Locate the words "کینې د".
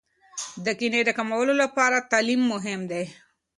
0.79-1.09